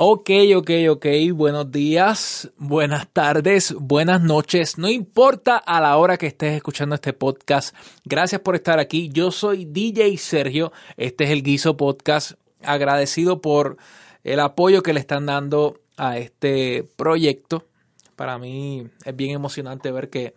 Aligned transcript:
Ok, 0.00 0.30
ok, 0.54 0.70
ok. 0.90 1.06
Buenos 1.34 1.72
días, 1.72 2.52
buenas 2.56 3.08
tardes, 3.12 3.74
buenas 3.74 4.22
noches. 4.22 4.78
No 4.78 4.88
importa 4.88 5.56
a 5.56 5.80
la 5.80 5.96
hora 5.96 6.16
que 6.16 6.28
estés 6.28 6.54
escuchando 6.54 6.94
este 6.94 7.12
podcast. 7.12 7.74
Gracias 8.04 8.40
por 8.42 8.54
estar 8.54 8.78
aquí. 8.78 9.08
Yo 9.08 9.32
soy 9.32 9.64
DJ 9.64 10.16
Sergio. 10.18 10.70
Este 10.96 11.24
es 11.24 11.30
el 11.30 11.42
Guiso 11.42 11.76
Podcast. 11.76 12.34
Agradecido 12.62 13.40
por 13.40 13.76
el 14.22 14.38
apoyo 14.38 14.84
que 14.84 14.92
le 14.92 15.00
están 15.00 15.26
dando 15.26 15.80
a 15.96 16.16
este 16.16 16.88
proyecto. 16.94 17.66
Para 18.14 18.38
mí 18.38 18.86
es 19.04 19.16
bien 19.16 19.32
emocionante 19.32 19.90
ver 19.90 20.10
que 20.10 20.34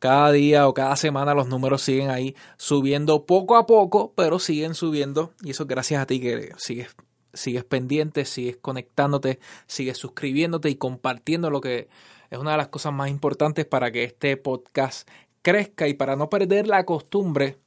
cada 0.00 0.30
día 0.32 0.68
o 0.68 0.74
cada 0.74 0.96
semana 0.96 1.32
los 1.32 1.48
números 1.48 1.80
siguen 1.80 2.10
ahí 2.10 2.36
subiendo 2.58 3.24
poco 3.24 3.56
a 3.56 3.64
poco, 3.64 4.12
pero 4.14 4.38
siguen 4.38 4.74
subiendo. 4.74 5.32
Y 5.42 5.52
eso 5.52 5.64
gracias 5.64 6.02
a 6.02 6.06
ti 6.06 6.20
que 6.20 6.52
sigues 6.58 6.94
sigues 7.32 7.64
pendiente, 7.64 8.24
sigues 8.24 8.56
conectándote, 8.56 9.38
sigues 9.66 9.98
suscribiéndote 9.98 10.70
y 10.70 10.76
compartiendo 10.76 11.50
lo 11.50 11.60
que 11.60 11.88
es 12.30 12.38
una 12.38 12.52
de 12.52 12.56
las 12.56 12.68
cosas 12.68 12.92
más 12.92 13.10
importantes 13.10 13.66
para 13.66 13.90
que 13.90 14.04
este 14.04 14.36
podcast 14.36 15.08
crezca 15.42 15.88
y 15.88 15.94
para 15.94 16.16
no 16.16 16.30
perder 16.30 16.66
la 16.66 16.84
costumbre 16.84 17.58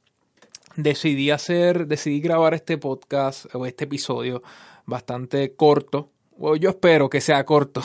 decidí 0.76 1.30
hacer, 1.30 1.86
decidí 1.86 2.20
grabar 2.20 2.54
este 2.54 2.78
podcast 2.78 3.54
o 3.54 3.66
este 3.66 3.84
episodio 3.84 4.42
bastante 4.84 5.54
corto, 5.54 6.10
o 6.38 6.56
yo 6.56 6.70
espero 6.70 7.08
que 7.08 7.20
sea 7.20 7.44
corto, 7.44 7.82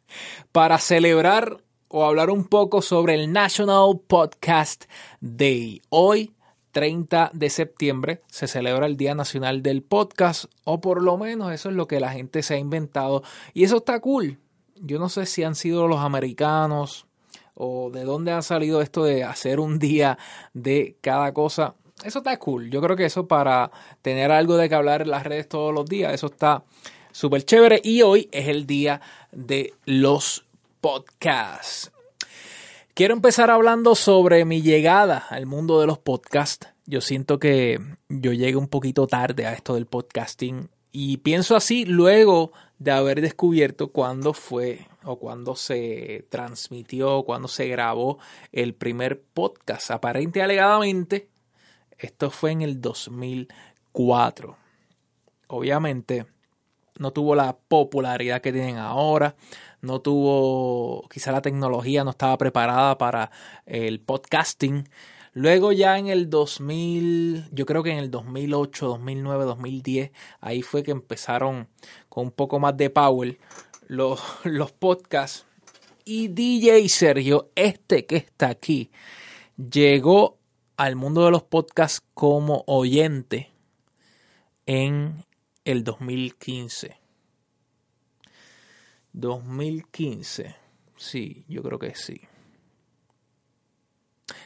para 0.52 0.78
celebrar 0.78 1.58
o 1.88 2.04
hablar 2.04 2.30
un 2.30 2.44
poco 2.44 2.82
sobre 2.82 3.14
el 3.14 3.32
National 3.32 4.00
Podcast 4.06 4.84
Day. 5.20 5.80
Hoy 5.90 6.32
30 6.74 7.30
de 7.32 7.50
septiembre 7.50 8.22
se 8.26 8.48
celebra 8.48 8.86
el 8.86 8.96
Día 8.96 9.14
Nacional 9.14 9.62
del 9.62 9.80
Podcast, 9.82 10.46
o 10.64 10.80
por 10.80 11.00
lo 11.02 11.16
menos 11.16 11.52
eso 11.52 11.68
es 11.68 11.76
lo 11.76 11.86
que 11.86 12.00
la 12.00 12.10
gente 12.10 12.42
se 12.42 12.54
ha 12.54 12.58
inventado. 12.58 13.22
Y 13.54 13.62
eso 13.62 13.76
está 13.76 14.00
cool. 14.00 14.40
Yo 14.74 14.98
no 14.98 15.08
sé 15.08 15.24
si 15.24 15.44
han 15.44 15.54
sido 15.54 15.86
los 15.86 16.00
americanos 16.00 17.06
o 17.54 17.90
de 17.90 18.02
dónde 18.02 18.32
ha 18.32 18.42
salido 18.42 18.82
esto 18.82 19.04
de 19.04 19.22
hacer 19.22 19.60
un 19.60 19.78
día 19.78 20.18
de 20.52 20.96
cada 21.00 21.32
cosa. 21.32 21.76
Eso 22.02 22.18
está 22.18 22.36
cool. 22.40 22.68
Yo 22.70 22.82
creo 22.82 22.96
que 22.96 23.04
eso 23.04 23.28
para 23.28 23.70
tener 24.02 24.32
algo 24.32 24.56
de 24.56 24.68
que 24.68 24.74
hablar 24.74 25.02
en 25.02 25.10
las 25.10 25.22
redes 25.22 25.48
todos 25.48 25.72
los 25.72 25.86
días, 25.86 26.12
eso 26.12 26.26
está 26.26 26.64
súper 27.12 27.44
chévere. 27.44 27.80
Y 27.84 28.02
hoy 28.02 28.28
es 28.32 28.48
el 28.48 28.66
día 28.66 29.00
de 29.30 29.74
los 29.84 30.44
podcasts. 30.80 31.93
Quiero 32.94 33.12
empezar 33.12 33.50
hablando 33.50 33.96
sobre 33.96 34.44
mi 34.44 34.62
llegada 34.62 35.18
al 35.28 35.46
mundo 35.46 35.80
de 35.80 35.86
los 35.88 35.98
podcasts. 35.98 36.68
Yo 36.86 37.00
siento 37.00 37.40
que 37.40 37.80
yo 38.08 38.32
llegué 38.32 38.54
un 38.54 38.68
poquito 38.68 39.08
tarde 39.08 39.46
a 39.46 39.52
esto 39.52 39.74
del 39.74 39.86
podcasting 39.86 40.70
y 40.92 41.16
pienso 41.16 41.56
así 41.56 41.84
luego 41.86 42.52
de 42.78 42.92
haber 42.92 43.20
descubierto 43.20 43.90
cuándo 43.90 44.32
fue 44.32 44.86
o 45.02 45.18
cuándo 45.18 45.56
se 45.56 46.28
transmitió, 46.28 47.24
cuándo 47.24 47.48
se 47.48 47.66
grabó 47.66 48.20
el 48.52 48.74
primer 48.74 49.20
podcast. 49.22 49.90
Aparente 49.90 50.40
alegadamente, 50.40 51.28
esto 51.98 52.30
fue 52.30 52.52
en 52.52 52.62
el 52.62 52.80
2004. 52.80 54.56
Obviamente, 55.48 56.26
no 56.98 57.12
tuvo 57.12 57.34
la 57.34 57.56
popularidad 57.68 58.40
que 58.40 58.52
tienen 58.52 58.78
ahora 58.78 59.34
no 59.84 60.00
tuvo, 60.00 61.06
quizá 61.08 61.30
la 61.30 61.42
tecnología 61.42 62.04
no 62.04 62.10
estaba 62.10 62.36
preparada 62.38 62.98
para 62.98 63.30
el 63.66 64.00
podcasting. 64.00 64.88
Luego 65.32 65.72
ya 65.72 65.98
en 65.98 66.08
el 66.08 66.30
2000, 66.30 67.50
yo 67.52 67.66
creo 67.66 67.82
que 67.82 67.90
en 67.90 67.98
el 67.98 68.10
2008, 68.10 68.86
2009, 68.86 69.44
2010, 69.44 70.10
ahí 70.40 70.62
fue 70.62 70.82
que 70.82 70.90
empezaron 70.90 71.68
con 72.08 72.26
un 72.26 72.30
poco 72.30 72.58
más 72.58 72.76
de 72.76 72.90
power 72.90 73.38
los, 73.86 74.20
los 74.44 74.72
podcasts. 74.72 75.46
Y 76.04 76.28
DJ 76.28 76.88
Sergio, 76.88 77.50
este 77.54 78.04
que 78.06 78.16
está 78.16 78.48
aquí, 78.48 78.90
llegó 79.56 80.38
al 80.76 80.96
mundo 80.96 81.24
de 81.24 81.30
los 81.30 81.42
podcasts 81.42 82.02
como 82.14 82.64
oyente 82.66 83.50
en 84.66 85.24
el 85.64 85.84
2015. 85.84 86.96
2015. 89.12 90.56
Sí, 90.96 91.44
yo 91.48 91.62
creo 91.62 91.78
que 91.78 91.94
sí. 91.94 92.20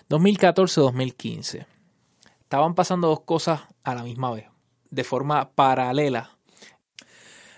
2014-2015. 0.09 1.67
Estaban 2.41 2.75
pasando 2.75 3.09
dos 3.09 3.21
cosas 3.21 3.63
a 3.83 3.95
la 3.95 4.03
misma 4.03 4.31
vez, 4.31 4.47
de 4.91 5.05
forma 5.05 5.51
paralela. 5.51 6.39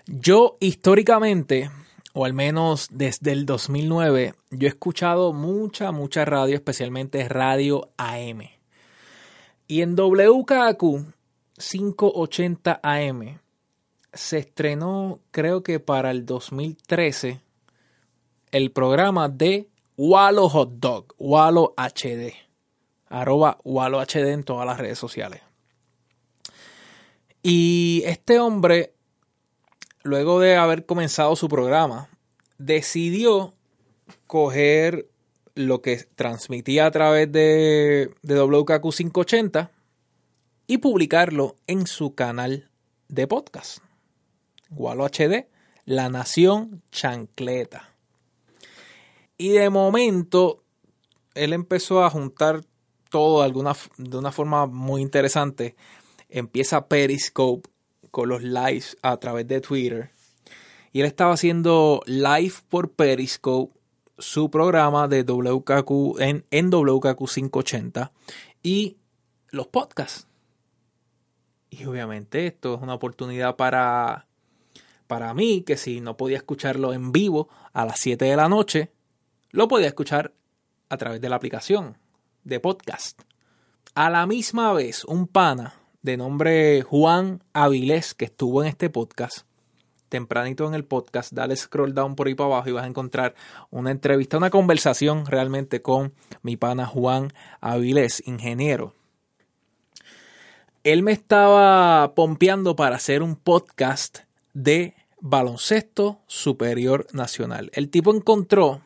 Yo 0.07 0.57
históricamente, 0.61 1.71
o 2.13 2.25
al 2.25 2.33
menos 2.33 2.89
desde 2.91 3.33
el 3.33 3.47
2009, 3.47 4.35
yo 4.51 4.67
he 4.67 4.71
escuchado 4.71 5.33
mucha, 5.33 5.93
mucha 5.93 6.25
radio, 6.25 6.57
especialmente 6.57 7.29
radio 7.29 7.93
AM. 7.97 8.43
Y 9.69 9.83
en 9.83 9.95
WKQ 9.95 11.15
580 11.57 12.81
AM 12.83 13.41
se 14.13 14.39
estrenó, 14.39 15.21
creo 15.31 15.63
que 15.63 15.81
para 15.81 16.11
el 16.11 16.27
2013, 16.27 17.41
el 18.51 18.73
programa 18.73 19.29
de 19.29 19.69
Wallo 19.97 20.49
Hot 20.49 20.73
Dog, 20.79 21.15
Wallo 21.19 21.75
HD, 21.77 22.33
arroba 23.09 23.59
Wallo 23.65 24.01
HD 24.01 24.33
en 24.33 24.45
todas 24.45 24.67
las 24.67 24.79
redes 24.79 24.99
sociales. 24.99 25.43
Y 27.43 28.03
este 28.07 28.39
hombre, 28.39 28.93
luego 30.03 30.41
de 30.41 30.57
haber 30.57 30.85
comenzado 30.85 31.37
su 31.37 31.49
programa, 31.49 32.09
decidió 32.59 33.55
coger 34.27 35.09
lo 35.55 35.83
que 35.83 35.97
transmitía 36.15 36.87
a 36.87 36.91
través 36.91 37.31
de, 37.31 38.15
de 38.23 38.35
WKQ 38.35 38.95
580 38.95 39.71
y 40.67 40.79
publicarlo 40.79 41.57
en 41.67 41.87
su 41.87 42.15
canal 42.15 42.71
de 43.09 43.27
podcast. 43.27 43.83
Gualo 44.71 45.05
HD, 45.05 45.49
La 45.85 46.09
Nación 46.09 46.83
Chancleta. 46.91 47.95
Y 49.37 49.51
de 49.51 49.71
momento, 49.71 50.63
él 51.35 51.53
empezó 51.53 52.05
a 52.05 52.11
juntar 52.11 52.63
todo 53.11 53.41
de, 53.41 53.47
alguna, 53.47 53.75
de 53.99 54.17
una 54.17 54.33
forma 54.33 54.67
muy 54.67 55.03
interesante. 55.03 55.77
Empieza 56.29 56.87
Periscope 56.87 57.69
con 58.11 58.29
los 58.29 58.43
lives 58.43 58.97
a 59.03 59.17
través 59.19 59.47
de 59.47 59.61
Twitter. 59.61 60.11
Y 60.93 61.01
él 61.01 61.07
estaba 61.07 61.35
haciendo 61.35 62.03
live 62.07 62.55
por 62.69 62.93
Periscope 62.93 63.79
su 64.19 64.51
programa 64.51 65.09
de 65.09 65.23
WKQ 65.23 66.21
en, 66.21 66.45
en 66.51 66.71
WKQ 66.71 67.29
580 67.29 68.13
y 68.63 68.97
los 69.51 69.67
podcasts. 69.69 70.27
Y 71.71 71.85
obviamente 71.85 72.47
esto 72.47 72.75
es 72.75 72.83
una 72.83 72.95
oportunidad 72.95 73.57
para 73.57 74.27
para 75.11 75.35
mí 75.35 75.63
que 75.63 75.77
si 75.77 76.01
no 76.01 76.17
podía 76.17 76.37
escucharlo 76.37 76.93
en 76.93 77.11
vivo 77.11 77.49
a 77.73 77.85
las 77.85 77.99
7 77.99 78.27
de 78.27 78.37
la 78.37 78.49
noche, 78.49 78.93
lo 79.51 79.67
podía 79.67 79.89
escuchar 79.89 80.33
a 80.89 80.97
través 80.99 81.21
de 81.21 81.29
la 81.29 81.35
aplicación 81.35 81.99
de 82.45 82.61
podcast. 82.61 83.21
A 83.97 84.09
la 84.09 84.25
misma 84.29 84.73
vez, 84.73 85.05
un 85.05 85.27
pana 85.27 85.75
de 86.03 86.17
nombre 86.17 86.83
Juan 86.83 87.43
Avilés, 87.53 88.15
que 88.15 88.27
estuvo 88.27 88.63
en 88.63 88.69
este 88.69 88.89
podcast, 88.89 89.49
tempranito 90.11 90.69
en 90.69 90.75
el 90.75 90.85
podcast, 90.85 91.33
dale 91.33 91.57
scroll 91.57 91.93
down 91.93 92.15
por 92.15 92.29
ahí 92.29 92.37
para 92.37 92.47
abajo 92.47 92.69
y 92.69 92.73
vas 92.73 92.85
a 92.85 92.87
encontrar 92.87 93.35
una 93.71 93.91
entrevista, 93.91 94.37
una 94.37 94.51
conversación 94.51 95.27
realmente 95.27 95.83
con 95.83 96.15
mi 96.43 96.57
pana 96.57 96.87
Juan 96.87 97.33
Avilés, 97.61 98.23
ingeniero. 98.29 98.95
Él 100.85 101.03
me 101.03 101.11
estaba 101.11 102.15
pompeando 102.15 102.77
para 102.77 102.95
hacer 102.95 103.25
un 103.25 103.35
podcast 103.35 104.21
de 104.55 104.95
baloncesto 105.21 106.21
superior 106.27 107.07
nacional. 107.13 107.71
El 107.75 107.91
tipo 107.91 108.15
encontró 108.15 108.83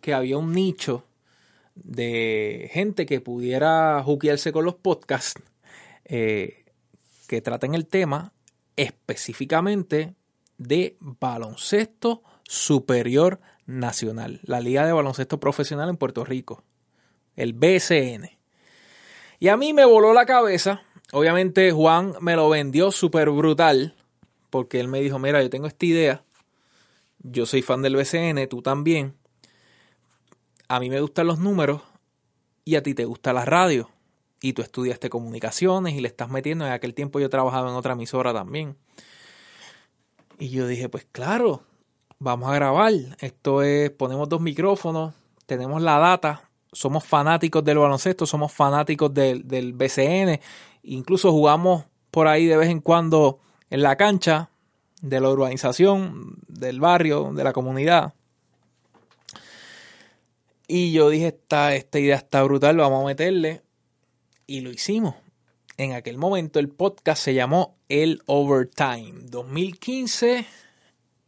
que 0.00 0.14
había 0.14 0.38
un 0.38 0.52
nicho 0.52 1.04
de 1.74 2.70
gente 2.72 3.06
que 3.06 3.20
pudiera 3.20 4.02
juquearse 4.02 4.52
con 4.52 4.64
los 4.64 4.74
podcasts 4.74 5.40
eh, 6.04 6.64
que 7.28 7.40
traten 7.40 7.74
el 7.74 7.86
tema 7.86 8.32
específicamente 8.76 10.14
de 10.56 10.96
baloncesto 11.00 12.22
superior 12.44 13.40
nacional, 13.66 14.40
la 14.44 14.60
Liga 14.60 14.86
de 14.86 14.92
Baloncesto 14.92 15.38
Profesional 15.38 15.88
en 15.90 15.96
Puerto 15.96 16.24
Rico, 16.24 16.64
el 17.36 17.52
BSN. 17.52 18.30
Y 19.38 19.48
a 19.48 19.56
mí 19.56 19.72
me 19.72 19.84
voló 19.84 20.14
la 20.14 20.26
cabeza, 20.26 20.82
obviamente 21.12 21.70
Juan 21.70 22.14
me 22.20 22.34
lo 22.34 22.48
vendió 22.48 22.90
súper 22.90 23.30
brutal, 23.30 23.94
porque 24.50 24.80
él 24.80 24.88
me 24.88 25.00
dijo, 25.00 25.18
mira, 25.18 25.42
yo 25.42 25.50
tengo 25.50 25.66
esta 25.66 25.86
idea, 25.86 26.24
yo 27.20 27.46
soy 27.46 27.62
fan 27.62 27.82
del 27.82 27.96
BCN, 27.96 28.48
tú 28.48 28.62
también, 28.62 29.14
a 30.68 30.80
mí 30.80 30.90
me 30.90 31.00
gustan 31.00 31.26
los 31.26 31.38
números 31.38 31.82
y 32.64 32.76
a 32.76 32.82
ti 32.82 32.94
te 32.94 33.04
gusta 33.04 33.32
la 33.32 33.44
radio 33.44 33.90
y 34.40 34.52
tú 34.52 34.62
estudiaste 34.62 35.10
comunicaciones 35.10 35.94
y 35.94 36.00
le 36.00 36.08
estás 36.08 36.30
metiendo, 36.30 36.66
en 36.66 36.72
aquel 36.72 36.94
tiempo 36.94 37.20
yo 37.20 37.28
trabajaba 37.28 37.70
en 37.70 37.76
otra 37.76 37.94
emisora 37.94 38.32
también. 38.32 38.76
Y 40.38 40.50
yo 40.50 40.66
dije, 40.66 40.88
pues 40.88 41.06
claro, 41.10 41.62
vamos 42.18 42.48
a 42.50 42.54
grabar. 42.54 42.92
Esto 43.20 43.62
es, 43.62 43.90
ponemos 43.90 44.28
dos 44.28 44.40
micrófonos, 44.40 45.14
tenemos 45.46 45.82
la 45.82 45.98
data, 45.98 46.48
somos 46.72 47.04
fanáticos 47.04 47.64
del 47.64 47.78
baloncesto, 47.78 48.26
somos 48.26 48.52
fanáticos 48.52 49.12
del, 49.12 49.48
del 49.48 49.72
BCN, 49.72 50.40
incluso 50.82 51.32
jugamos 51.32 51.86
por 52.10 52.28
ahí 52.28 52.46
de 52.46 52.56
vez 52.56 52.68
en 52.68 52.80
cuando 52.80 53.40
en 53.70 53.82
la 53.82 53.96
cancha 53.96 54.50
de 55.00 55.20
la 55.20 55.30
urbanización, 55.30 56.38
del 56.48 56.80
barrio, 56.80 57.32
de 57.32 57.44
la 57.44 57.52
comunidad. 57.52 58.14
Y 60.66 60.92
yo 60.92 61.08
dije, 61.08 61.28
esta, 61.28 61.74
esta 61.74 61.98
idea 61.98 62.16
está 62.16 62.42
brutal, 62.42 62.76
vamos 62.76 63.02
a 63.02 63.06
meterle. 63.06 63.62
Y 64.46 64.60
lo 64.60 64.70
hicimos. 64.70 65.14
En 65.76 65.92
aquel 65.92 66.18
momento 66.18 66.58
el 66.58 66.68
podcast 66.68 67.22
se 67.22 67.34
llamó 67.34 67.76
El 67.88 68.22
Overtime. 68.26 69.14
2015, 69.24 70.44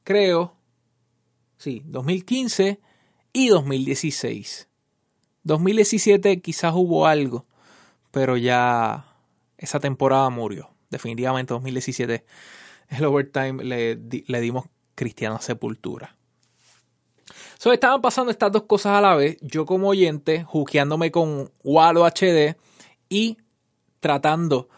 creo. 0.02 0.54
Sí, 1.56 1.82
2015 1.86 2.80
y 3.32 3.48
2016. 3.48 4.68
2017 5.44 6.40
quizás 6.40 6.72
hubo 6.74 7.06
algo, 7.06 7.46
pero 8.10 8.36
ya 8.36 9.06
esa 9.56 9.80
temporada 9.80 10.28
murió. 10.30 10.69
Definitivamente 10.90 11.54
2017 11.54 12.24
el 12.90 13.04
overtime 13.04 13.64
le, 13.64 13.96
le 14.26 14.40
dimos 14.40 14.66
cristiana 14.94 15.40
sepultura. 15.40 16.16
Estaban 17.72 18.00
pasando 18.00 18.30
estas 18.30 18.50
dos 18.50 18.64
cosas 18.64 18.92
a 18.92 19.00
la 19.00 19.14
vez. 19.14 19.36
Yo 19.42 19.66
como 19.66 19.88
oyente, 19.88 20.44
juqueándome 20.44 21.10
con 21.10 21.52
Wallo 21.62 22.04
HD 22.04 22.56
y 23.08 23.36
tratando 24.00 24.68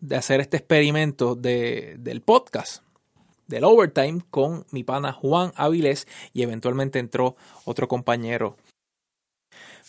de 0.00 0.16
hacer 0.16 0.40
este 0.40 0.56
experimento 0.56 1.34
de, 1.34 1.96
del 1.98 2.22
podcast, 2.22 2.82
del 3.46 3.64
overtime, 3.64 4.22
con 4.30 4.64
mi 4.70 4.84
pana 4.84 5.12
Juan 5.12 5.52
Avilés 5.56 6.06
y 6.32 6.42
eventualmente 6.42 6.98
entró 6.98 7.36
otro 7.64 7.88
compañero. 7.88 8.56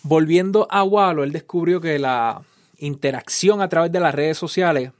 Volviendo 0.03 0.67
a 0.71 0.83
Wallo, 0.83 1.23
él 1.23 1.31
descubrió 1.31 1.79
que 1.79 1.99
la 1.99 2.41
interacción 2.79 3.61
a 3.61 3.69
través 3.69 3.91
de 3.91 3.99
las 3.99 4.15
redes 4.15 4.37
sociales 4.37 4.91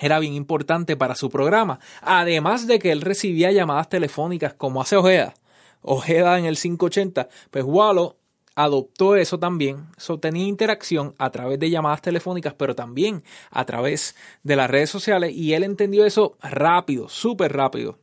era 0.00 0.18
bien 0.18 0.34
importante 0.34 0.96
para 0.96 1.14
su 1.14 1.30
programa. 1.30 1.80
Además 2.02 2.66
de 2.66 2.78
que 2.78 2.92
él 2.92 3.00
recibía 3.00 3.52
llamadas 3.52 3.88
telefónicas 3.88 4.54
como 4.54 4.82
hace 4.82 4.96
Ojeda. 4.96 5.34
Ojeda 5.82 6.38
en 6.38 6.44
el 6.44 6.58
580. 6.58 7.28
Pues 7.50 7.64
Wallo 7.66 8.16
adoptó 8.54 9.16
eso 9.16 9.38
también. 9.38 9.86
So, 9.96 10.18
tenía 10.18 10.46
interacción 10.46 11.14
a 11.18 11.30
través 11.30 11.58
de 11.58 11.70
llamadas 11.70 12.02
telefónicas, 12.02 12.54
pero 12.54 12.74
también 12.74 13.22
a 13.50 13.64
través 13.64 14.16
de 14.42 14.56
las 14.56 14.68
redes 14.68 14.90
sociales. 14.90 15.32
Y 15.34 15.54
él 15.54 15.64
entendió 15.64 16.04
eso 16.04 16.36
rápido, 16.42 17.08
súper 17.08 17.52
rápido. 17.52 17.98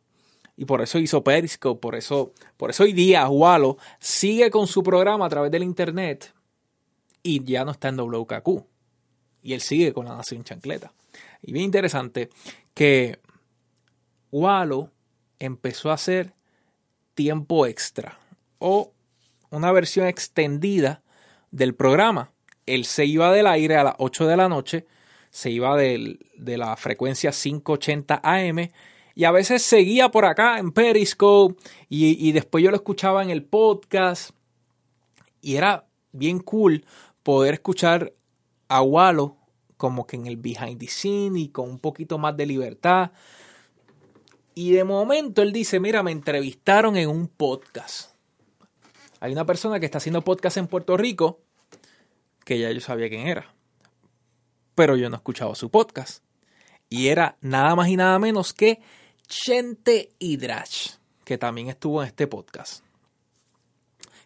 Y 0.56 0.66
por 0.66 0.82
eso 0.82 1.00
hizo 1.00 1.24
Periscope, 1.24 1.82
por 1.82 1.96
eso, 1.96 2.32
por 2.58 2.70
eso 2.70 2.84
hoy 2.84 2.94
día 2.94 3.28
Wallo 3.28 3.78
sigue 4.00 4.52
con 4.52 4.68
su 4.68 4.84
programa 4.84 5.26
a 5.26 5.30
través 5.30 5.52
del 5.52 5.64
internet 5.64 6.32
y 7.24 7.44
ya 7.44 7.66
no 7.66 7.72
está 7.72 7.90
en 7.90 7.98
WKQ. 7.98 8.64
Y 9.42 9.54
él 9.54 9.62
sigue 9.62 9.94
con 9.94 10.06
la 10.06 10.16
Nación 10.16 10.44
Chancleta. 10.44 10.94
Y 11.44 11.52
bien 11.52 11.66
interesante 11.66 12.30
que 12.74 13.20
Wallo 14.32 14.90
empezó 15.40 15.92
a 15.92 15.96
hacer 15.96 16.34
tiempo 17.14 17.68
extra 17.68 18.18
o 18.60 18.94
una 19.50 19.72
versión 19.72 20.08
extendida 20.08 21.04
del 21.52 21.76
programa. 21.76 22.32
Él 22.66 22.86
se 22.86 23.06
iba 23.06 23.32
del 23.32 23.46
aire 23.46 23.76
a 23.76 23.84
las 23.84 23.96
8 24.00 24.26
de 24.26 24.38
la 24.38 24.50
noche, 24.50 24.88
se 25.30 25.52
iba 25.52 25.76
de 25.78 26.18
la 26.58 26.76
frecuencia 26.78 27.32
580 27.32 28.22
AM 28.24 28.70
y 29.16 29.26
a 29.26 29.32
veces 29.32 29.62
seguía 29.62 30.10
por 30.10 30.26
acá 30.26 30.58
en 30.58 30.72
Periscope 30.72 31.62
y, 31.90 32.28
y 32.28 32.32
después 32.32 32.64
yo 32.64 32.72
lo 32.72 32.78
escuchaba 32.78 33.22
en 33.22 33.30
el 33.30 33.44
podcast 33.44 34.32
y 35.42 35.58
era 35.58 35.86
bien 36.14 36.40
cool 36.40 36.86
poder 37.22 37.56
escuchar 37.56 38.14
a 38.70 38.82
Wallo 38.82 39.36
como 39.84 40.08
que 40.08 40.16
en 40.16 40.28
el 40.28 40.38
behind 40.38 40.80
the 40.80 40.88
scene 40.88 41.38
y 41.38 41.50
con 41.50 41.70
un 41.70 41.78
poquito 41.78 42.18
más 42.18 42.38
de 42.38 42.46
libertad. 42.46 43.12
Y 44.56 44.72
de 44.72 44.86
momento 44.86 45.42
él 45.42 45.52
dice, 45.52 45.82
mira, 45.82 46.02
me 46.04 46.12
entrevistaron 46.14 46.96
en 46.96 47.10
un 47.10 47.28
podcast. 47.28 48.16
Hay 49.20 49.34
una 49.34 49.46
persona 49.46 49.82
que 49.82 49.86
está 49.86 49.98
haciendo 49.98 50.22
podcast 50.22 50.56
en 50.56 50.68
Puerto 50.68 50.96
Rico, 50.96 51.42
que 52.46 52.58
ya 52.60 52.72
yo 52.72 52.80
sabía 52.80 53.10
quién 53.10 53.28
era, 53.28 53.54
pero 54.74 54.96
yo 54.96 55.10
no 55.10 55.18
escuchaba 55.18 55.54
su 55.54 55.70
podcast. 55.70 56.24
Y 56.88 57.10
era 57.10 57.36
nada 57.42 57.76
más 57.76 57.90
y 57.90 57.98
nada 57.98 58.18
menos 58.20 58.54
que 58.54 58.80
Chente 59.28 60.12
Hidrach, 60.18 60.92
que 61.26 61.38
también 61.38 61.68
estuvo 61.68 62.02
en 62.02 62.08
este 62.08 62.28
podcast. 62.28 62.86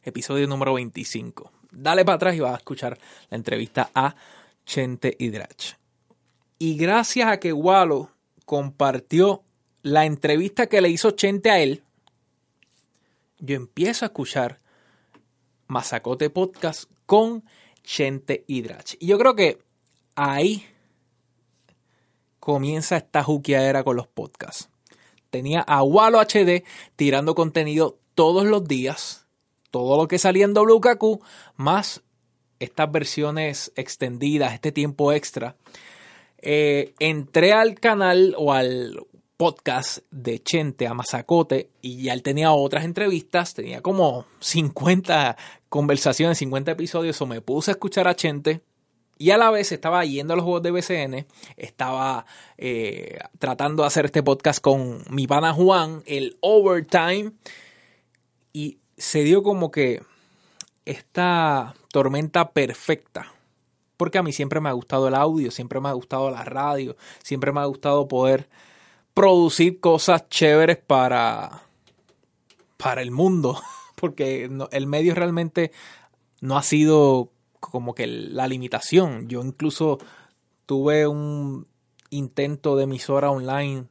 Episodio 0.03 0.45
número 0.45 0.75
25. 0.75 1.51
Dale 1.71 2.05
para 2.05 2.17
atrás 2.17 2.35
y 2.35 2.41
vas 2.41 2.53
a 2.53 2.57
escuchar 2.57 2.99
la 3.31 3.37
entrevista 3.37 3.89
a 3.95 4.13
Chente 4.67 5.15
Hidrach. 5.17 5.77
Y 6.59 6.75
gracias 6.75 7.29
a 7.31 7.39
que 7.39 7.53
Wallo 7.53 8.11
compartió 8.45 9.41
la 9.81 10.05
entrevista 10.05 10.67
que 10.67 10.81
le 10.81 10.89
hizo 10.89 11.11
Chente 11.11 11.49
a 11.49 11.59
él, 11.59 11.83
yo 13.39 13.55
empiezo 13.55 14.03
a 14.03 14.07
escuchar 14.07 14.59
Mazacote 15.67 16.29
Podcast 16.29 16.91
con 17.05 17.45
Chente 17.83 18.43
Hidrach. 18.47 18.95
Y 18.99 19.07
yo 19.07 19.17
creo 19.17 19.35
que 19.35 19.59
ahí 20.15 20.65
comienza 22.41 22.97
esta 22.97 23.23
juqueadera 23.23 23.85
con 23.85 23.95
los 23.95 24.07
podcasts. 24.07 24.69
Tenía 25.29 25.61
a 25.61 25.81
Wallo 25.81 26.19
HD 26.19 26.65
tirando 26.97 27.35
contenido 27.35 27.99
todos 28.15 28.45
los 28.45 28.67
días, 28.67 29.27
todo 29.71 29.95
lo 29.95 30.09
que 30.09 30.19
salía 30.19 30.43
en 30.43 30.53
WKQ, 30.53 31.21
más 31.55 32.01
estas 32.59 32.91
versiones 32.91 33.71
extendidas, 33.75 34.53
este 34.53 34.71
tiempo 34.71 35.11
extra, 35.11 35.55
eh, 36.39 36.93
entré 36.99 37.53
al 37.53 37.75
canal 37.79 38.35
o 38.37 38.53
al 38.53 38.99
podcast 39.37 39.99
de 40.09 40.39
Chente 40.39 40.87
a 40.87 40.93
Mazacote 40.95 41.69
y 41.81 42.03
ya 42.03 42.13
él 42.13 42.23
tenía 42.23 42.51
otras 42.51 42.85
entrevistas, 42.85 43.53
tenía 43.53 43.81
como 43.81 44.25
50 44.39 45.37
conversaciones, 45.69 46.39
50 46.39 46.71
episodios, 46.71 47.21
o 47.21 47.27
me 47.27 47.41
puse 47.41 47.71
a 47.71 47.73
escuchar 47.73 48.07
a 48.07 48.15
Chente 48.15 48.61
y 49.19 49.31
a 49.31 49.37
la 49.37 49.51
vez 49.51 49.71
estaba 49.71 50.03
yendo 50.05 50.33
a 50.33 50.37
los 50.37 50.43
juegos 50.43 50.63
de 50.63 50.71
BCN, 50.71 51.25
estaba 51.55 52.25
eh, 52.57 53.19
tratando 53.39 53.83
de 53.83 53.87
hacer 53.87 54.05
este 54.05 54.23
podcast 54.23 54.61
con 54.61 55.03
mi 55.09 55.27
pana 55.27 55.53
Juan, 55.53 56.03
el 56.05 56.37
Overtime, 56.41 57.31
y 58.53 58.79
se 58.97 59.23
dio 59.23 59.43
como 59.43 59.71
que 59.71 60.01
esta 60.87 61.75
tormenta 61.91 62.51
perfecta. 62.51 63.33
Porque 63.97 64.17
a 64.17 64.23
mí 64.23 64.31
siempre 64.31 64.61
me 64.61 64.69
ha 64.69 64.73
gustado 64.73 65.07
el 65.07 65.15
audio, 65.15 65.51
siempre 65.51 65.79
me 65.79 65.89
ha 65.89 65.93
gustado 65.93 66.29
la 66.29 66.43
radio, 66.43 66.95
siempre 67.23 67.51
me 67.51 67.61
ha 67.61 67.65
gustado 67.65 68.07
poder 68.07 68.47
producir 69.13 69.79
cosas 69.79 70.29
chéveres 70.29 70.77
para, 70.77 71.63
para 72.77 73.01
el 73.01 73.11
mundo. 73.11 73.59
Porque 73.95 74.49
el 74.71 74.87
medio 74.87 75.15
realmente 75.15 75.71
no 76.41 76.57
ha 76.57 76.63
sido 76.63 77.31
como 77.59 77.95
que 77.95 78.05
la 78.07 78.47
limitación. 78.47 79.27
Yo 79.27 79.43
incluso 79.43 79.97
tuve 80.67 81.07
un 81.07 81.67
intento 82.09 82.75
de 82.75 82.83
emisora 82.83 83.31
online 83.31 83.85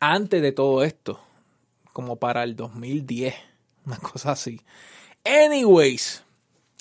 antes 0.00 0.42
de 0.42 0.52
todo 0.52 0.82
esto, 0.84 1.20
como 1.92 2.16
para 2.16 2.42
el 2.42 2.56
2010, 2.56 3.34
una 3.84 3.98
cosa 4.12 4.32
así. 4.32 4.60
Anyways, 5.26 6.22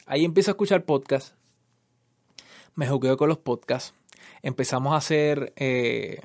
ahí 0.05 0.23
empiezo 0.23 0.51
a 0.51 0.53
escuchar 0.53 0.85
podcasts. 0.85 1.33
Me 2.75 2.87
jugué 2.87 3.17
con 3.17 3.27
los 3.27 3.39
podcasts. 3.39 3.95
Empezamos 4.43 4.93
a 4.93 4.97
hacer, 4.97 5.51
eh, 5.55 6.21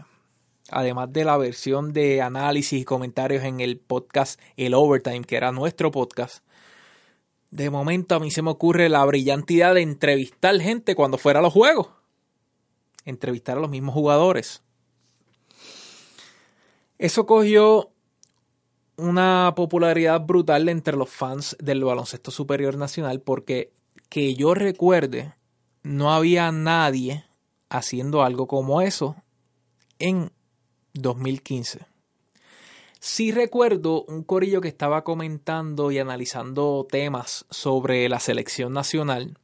además 0.71 1.11
de 1.15 1.25
la 1.25 1.39
versión 1.39 1.95
de 1.95 2.21
análisis 2.21 2.79
y 2.79 2.85
comentarios 2.85 3.43
en 3.45 3.61
el 3.61 3.79
podcast 3.79 4.39
El 4.59 4.75
Overtime, 4.75 5.23
que 5.23 5.37
era 5.37 5.51
nuestro 5.51 5.91
podcast. 5.91 6.45
De 7.51 7.71
momento 7.71 8.17
a 8.17 8.21
mí 8.21 8.31
se 8.31 8.43
me 8.43 8.51
ocurre 8.51 8.91
la 8.91 9.05
brillante 9.07 9.55
idea 9.55 9.73
de 9.73 9.81
entrevistar 9.81 10.61
gente 10.61 10.95
cuando 10.95 11.17
fuera 11.17 11.39
a 11.39 11.43
los 11.43 11.55
juegos. 11.55 11.89
Entrevistar 13.07 13.57
a 13.57 13.61
los 13.61 13.71
mismos 13.71 13.95
jugadores. 13.95 14.63
Eso 16.99 17.25
cogió 17.25 17.91
una 19.01 19.53
popularidad 19.57 20.21
brutal 20.21 20.69
entre 20.69 20.97
los 20.97 21.11
fans 21.11 21.57
del 21.61 21.85
baloncesto 21.85 22.31
superior 22.31 22.77
nacional 22.77 23.21
porque 23.21 23.73
que 24.09 24.35
yo 24.35 24.55
recuerde 24.55 25.35
no 25.83 26.13
había 26.13 26.53
nadie 26.53 27.25
haciendo 27.69 28.23
algo 28.23 28.47
como 28.47 28.83
eso 28.83 29.17
en 29.99 30.31
2015. 30.95 31.87
Sí 32.99 33.33
recuerdo 33.33 34.05
un 34.05 34.23
corillo 34.25 34.61
que 34.61 34.69
estaba 34.69 35.05
comentando 35.05 35.91
y 35.91 35.99
analizando 35.99 36.87
temas 36.91 37.47
sobre 37.49 38.09
la 38.11 38.21
selección 38.21 38.75
nacional, 38.75 39.39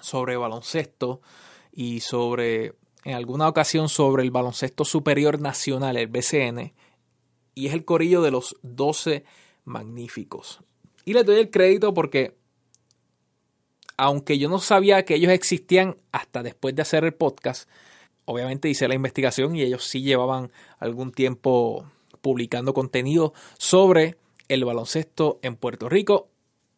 sobre 0.00 0.36
baloncesto 0.36 1.20
y 1.70 2.00
sobre, 2.00 2.74
en 3.04 3.14
alguna 3.14 3.46
ocasión, 3.46 3.88
sobre 3.88 4.24
el 4.24 4.32
baloncesto 4.32 4.84
superior 4.84 5.40
nacional, 5.40 5.96
el 5.96 6.08
BCN, 6.08 6.72
y 7.54 7.68
es 7.68 7.74
el 7.74 7.84
corillo 7.84 8.22
de 8.22 8.30
los 8.30 8.56
12 8.62 9.24
magníficos. 9.64 10.60
Y 11.04 11.14
les 11.14 11.26
doy 11.26 11.38
el 11.38 11.50
crédito 11.50 11.92
porque, 11.94 12.36
aunque 13.96 14.38
yo 14.38 14.48
no 14.48 14.58
sabía 14.58 15.04
que 15.04 15.14
ellos 15.14 15.32
existían 15.32 15.96
hasta 16.12 16.42
después 16.42 16.74
de 16.74 16.82
hacer 16.82 17.04
el 17.04 17.14
podcast, 17.14 17.68
obviamente 18.24 18.68
hice 18.68 18.88
la 18.88 18.94
investigación 18.94 19.56
y 19.56 19.62
ellos 19.62 19.84
sí 19.84 20.02
llevaban 20.02 20.52
algún 20.78 21.12
tiempo 21.12 21.86
publicando 22.20 22.72
contenido 22.72 23.34
sobre 23.58 24.16
el 24.48 24.64
baloncesto 24.64 25.38
en 25.42 25.56
Puerto 25.56 25.88
Rico. 25.88 26.28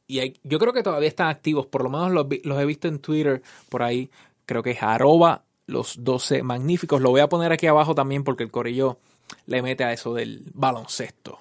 Y 0.06 0.34
yo 0.42 0.58
creo 0.58 0.72
que 0.72 0.82
todavía 0.82 1.08
están 1.08 1.28
activos, 1.28 1.66
por 1.66 1.82
lo 1.82 1.90
menos 1.90 2.12
los, 2.12 2.26
los 2.44 2.60
he 2.60 2.64
visto 2.64 2.88
en 2.88 2.98
Twitter 2.98 3.42
por 3.68 3.82
ahí. 3.82 4.10
Creo 4.46 4.62
que 4.62 4.72
es 4.72 4.82
arroba 4.82 5.44
los 5.66 6.02
12 6.04 6.42
magníficos. 6.42 7.00
Lo 7.00 7.10
voy 7.10 7.20
a 7.20 7.28
poner 7.28 7.52
aquí 7.52 7.66
abajo 7.66 7.94
también 7.94 8.24
porque 8.24 8.42
el 8.42 8.50
corillo 8.50 8.98
le 9.46 9.62
mete 9.62 9.84
a 9.84 9.92
eso 9.92 10.14
del 10.14 10.44
baloncesto. 10.54 11.40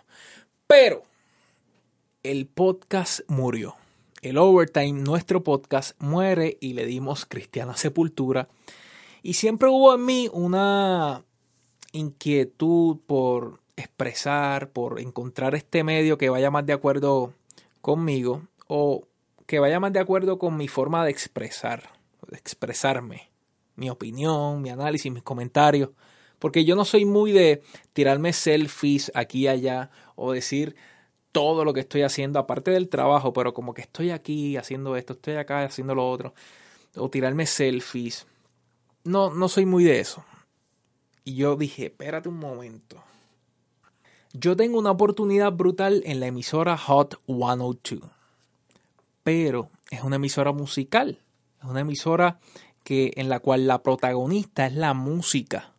Pero 0.68 1.04
el 2.24 2.48
podcast 2.48 3.22
murió. 3.28 3.76
El 4.22 4.38
Overtime, 4.38 4.94
nuestro 4.94 5.44
podcast, 5.44 6.00
muere 6.02 6.58
y 6.62 6.74
le 6.74 6.86
dimos 6.86 7.26
cristiana 7.26 7.76
sepultura. 7.76 8.48
Y 9.22 9.34
siempre 9.34 9.70
hubo 9.70 9.94
en 9.94 10.06
mí 10.06 10.30
una 10.32 11.24
inquietud 11.92 13.00
por 13.06 13.60
expresar, 13.76 14.70
por 14.70 15.00
encontrar 15.00 15.56
este 15.56 15.84
medio 15.84 16.18
que 16.18 16.30
vaya 16.30 16.52
más 16.52 16.66
de 16.66 16.74
acuerdo 16.74 17.34
conmigo 17.82 18.44
o 18.68 19.06
que 19.46 19.60
vaya 19.60 19.80
más 19.80 19.94
de 19.94 20.00
acuerdo 20.00 20.40
con 20.40 20.56
mi 20.58 20.68
forma 20.68 21.04
de 21.04 21.12
expresar, 21.12 21.90
de 22.30 22.38
expresarme, 22.38 23.30
mi 23.76 23.90
opinión, 23.90 24.62
mi 24.62 24.70
análisis, 24.70 25.12
mis 25.12 25.24
comentarios. 25.24 25.90
Porque 26.44 26.66
yo 26.66 26.76
no 26.76 26.84
soy 26.84 27.06
muy 27.06 27.32
de 27.32 27.64
tirarme 27.94 28.34
selfies 28.34 29.14
aquí 29.16 29.44
y 29.44 29.48
allá 29.48 29.92
o 30.18 30.34
decir 30.34 30.76
todo 31.32 31.64
lo 31.64 31.72
que 31.72 31.80
estoy 31.80 32.02
haciendo, 32.02 32.38
aparte 32.38 32.70
del 32.70 32.90
trabajo, 32.90 33.32
pero 33.32 33.54
como 33.54 33.74
que 33.74 33.84
estoy 33.84 34.12
aquí 34.12 34.58
haciendo 34.58 34.98
esto, 34.98 35.14
estoy 35.14 35.36
acá 35.36 35.64
haciendo 35.64 35.96
lo 35.96 36.06
otro, 36.10 36.34
o 36.98 37.10
tirarme 37.10 37.46
selfies. 37.46 38.28
No, 39.06 39.34
no 39.34 39.48
soy 39.48 39.66
muy 39.66 39.86
de 39.86 40.02
eso. 40.02 40.26
Y 41.24 41.36
yo 41.36 41.56
dije, 41.56 41.86
espérate 41.86 42.28
un 42.28 42.40
momento. 42.40 43.02
Yo 44.34 44.58
tengo 44.58 44.78
una 44.80 44.92
oportunidad 44.92 45.54
brutal 45.54 46.04
en 46.06 46.20
la 46.20 46.28
emisora 46.28 46.78
Hot 46.78 47.22
102, 47.26 48.02
pero 49.24 49.70
es 49.92 50.04
una 50.04 50.18
emisora 50.18 50.52
musical, 50.52 51.20
es 51.62 51.70
una 51.70 51.80
emisora 51.80 52.42
que 52.84 53.14
en 53.16 53.30
la 53.30 53.40
cual 53.40 53.66
la 53.66 53.82
protagonista 53.82 54.68
es 54.68 54.74
la 54.74 54.94
música 54.94 55.73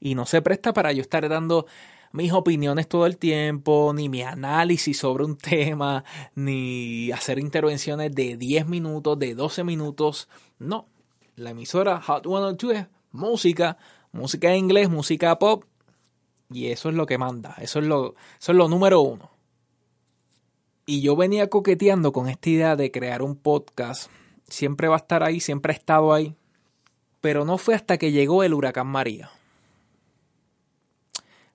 y 0.00 0.14
no 0.14 0.26
se 0.26 0.42
presta 0.42 0.72
para 0.72 0.92
yo 0.92 1.02
estar 1.02 1.28
dando 1.28 1.66
mis 2.12 2.32
opiniones 2.32 2.88
todo 2.88 3.06
el 3.06 3.18
tiempo, 3.18 3.92
ni 3.94 4.08
mi 4.08 4.22
análisis 4.22 4.98
sobre 4.98 5.24
un 5.24 5.36
tema, 5.38 6.04
ni 6.34 7.12
hacer 7.12 7.38
intervenciones 7.38 8.14
de 8.14 8.36
10 8.36 8.66
minutos, 8.66 9.18
de 9.18 9.34
12 9.34 9.64
minutos. 9.64 10.28
No, 10.58 10.88
la 11.36 11.50
emisora 11.50 12.00
Hot 12.00 12.24
102 12.26 12.74
es 12.74 12.86
música, 13.12 13.78
música 14.12 14.50
en 14.50 14.56
inglés, 14.56 14.90
música 14.90 15.38
pop, 15.38 15.64
y 16.52 16.66
eso 16.66 16.88
es 16.88 16.94
lo 16.96 17.06
que 17.06 17.18
manda, 17.18 17.54
eso 17.58 17.78
es 17.78 17.86
lo, 17.86 18.14
eso 18.40 18.52
es 18.52 18.58
lo 18.58 18.68
número 18.68 19.00
uno. 19.00 19.30
Y 20.84 21.02
yo 21.02 21.14
venía 21.14 21.48
coqueteando 21.48 22.12
con 22.12 22.28
esta 22.28 22.50
idea 22.50 22.74
de 22.74 22.90
crear 22.90 23.22
un 23.22 23.36
podcast. 23.36 24.10
Siempre 24.48 24.88
va 24.88 24.96
a 24.96 24.98
estar 24.98 25.22
ahí, 25.22 25.38
siempre 25.38 25.72
ha 25.72 25.76
estado 25.76 26.12
ahí. 26.12 26.34
Pero 27.20 27.44
no 27.44 27.58
fue 27.58 27.76
hasta 27.76 27.96
que 27.96 28.10
llegó 28.10 28.42
el 28.42 28.54
huracán 28.54 28.88
María. 28.88 29.30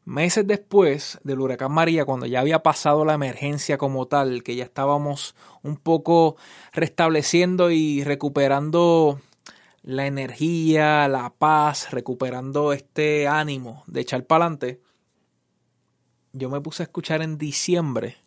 Meses 0.06 0.46
después 0.46 1.20
del 1.24 1.40
huracán 1.40 1.72
María, 1.72 2.06
cuando 2.06 2.28
ya 2.28 2.40
había 2.40 2.62
pasado 2.62 3.06
la 3.06 3.16
emergencia 3.16 3.80
como 3.80 4.06
tal, 4.08 4.44
que 4.44 4.56
ya 4.56 4.64
estábamos 4.64 5.36
un 5.64 5.78
poco 5.78 6.38
restableciendo 6.74 7.72
y 7.72 8.04
recuperando 8.04 9.20
la 9.82 10.06
energía, 10.06 11.08
la 11.08 11.32
paz, 11.32 11.90
recuperando 11.90 12.72
este 12.72 13.28
ánimo 13.28 13.84
de 13.88 14.02
echar 14.02 14.26
para 14.26 14.46
adelante, 14.46 14.80
yo 16.34 16.52
me 16.52 16.62
puse 16.62 16.84
a 16.84 16.86
escuchar 16.86 17.24
en 17.24 17.40
diciembre 17.40 18.18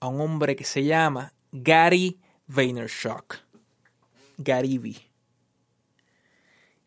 a 0.00 0.08
un 0.08 0.22
hombre 0.22 0.56
que 0.56 0.64
se 0.64 0.84
llama 0.84 1.34
Gary 1.52 2.18
Vaynerchuk. 2.46 3.36
Gary 4.38 4.78
V. 4.78 4.96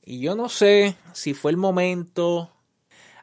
Y 0.03 0.21
yo 0.21 0.35
no 0.35 0.49
sé 0.49 0.95
si 1.13 1.35
fue 1.35 1.51
el 1.51 1.57
momento 1.57 2.49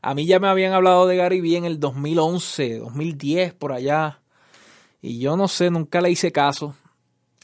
a 0.01 0.15
mí 0.15 0.27
ya 0.27 0.39
me 0.39 0.49
habían 0.49 0.73
hablado 0.73 1.07
de 1.07 1.17
Gary 1.17 1.41
Vee 1.41 1.57
en 1.57 1.65
el 1.65 1.81
2011, 1.81 2.79
2010, 2.79 3.55
por 3.55 3.73
allá. 3.73 4.21
Y 5.01 5.19
yo 5.19 5.37
no 5.37 5.49
sé, 5.49 5.71
nunca 5.71 6.01
le 6.01 6.11
hice 6.11 6.33
caso. 6.33 6.75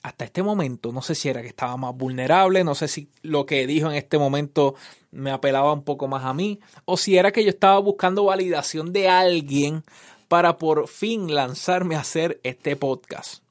Hasta 0.02 0.26
este 0.26 0.42
momento, 0.42 0.92
no 0.92 1.00
sé 1.00 1.14
si 1.14 1.28
era 1.28 1.40
que 1.40 1.48
estaba 1.48 1.76
más 1.76 1.96
vulnerable, 1.96 2.62
no 2.62 2.74
sé 2.74 2.88
si 2.88 3.08
lo 3.22 3.46
que 3.46 3.66
dijo 3.66 3.88
en 3.88 3.96
este 3.96 4.18
momento 4.18 4.74
me 5.10 5.30
apelaba 5.30 5.72
un 5.72 5.82
poco 5.82 6.08
más 6.08 6.24
a 6.24 6.34
mí, 6.34 6.60
o 6.84 6.96
si 6.96 7.16
era 7.16 7.32
que 7.32 7.42
yo 7.42 7.48
estaba 7.48 7.78
buscando 7.78 8.24
validación 8.24 8.92
de 8.92 9.08
alguien 9.08 9.82
para 10.28 10.58
por 10.58 10.88
fin 10.88 11.32
lanzarme 11.32 11.96
a 11.96 12.00
hacer 12.00 12.38
este 12.42 12.76
podcast. 12.76 13.42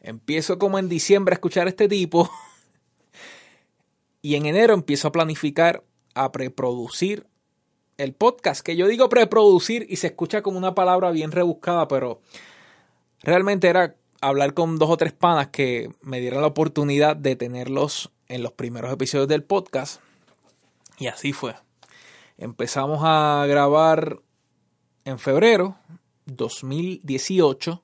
Empiezo 0.00 0.58
como 0.58 0.78
en 0.78 0.88
diciembre 0.88 1.34
a 1.34 1.36
escuchar 1.36 1.66
a 1.66 1.70
este 1.70 1.86
tipo 1.86 2.30
y 4.22 4.36
en 4.36 4.46
enero 4.46 4.72
empiezo 4.72 5.08
a 5.08 5.12
planificar, 5.12 5.84
a 6.14 6.32
preproducir 6.32 7.26
el 8.02 8.14
podcast, 8.14 8.62
que 8.62 8.76
yo 8.76 8.88
digo 8.88 9.08
preproducir 9.08 9.86
y 9.88 9.96
se 9.96 10.08
escucha 10.08 10.42
como 10.42 10.58
una 10.58 10.74
palabra 10.74 11.10
bien 11.10 11.32
rebuscada, 11.32 11.88
pero 11.88 12.20
realmente 13.22 13.68
era 13.68 13.94
hablar 14.20 14.54
con 14.54 14.78
dos 14.78 14.90
o 14.90 14.96
tres 14.96 15.12
panas 15.12 15.48
que 15.48 15.90
me 16.02 16.20
dieran 16.20 16.40
la 16.40 16.48
oportunidad 16.48 17.16
de 17.16 17.36
tenerlos 17.36 18.10
en 18.28 18.42
los 18.42 18.52
primeros 18.52 18.92
episodios 18.92 19.28
del 19.28 19.44
podcast. 19.44 20.00
Y 20.98 21.06
así 21.06 21.32
fue. 21.32 21.54
Empezamos 22.38 23.00
a 23.02 23.44
grabar 23.48 24.20
en 25.04 25.18
febrero 25.18 25.76
2018. 26.26 27.82